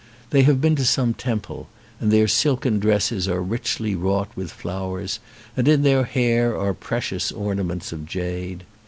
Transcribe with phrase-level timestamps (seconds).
[0.31, 1.67] They have been to some temple,
[1.99, 5.19] and their silken dresses are richly wrought with flowers
[5.55, 8.63] and in their hair are precious ornaments of jade.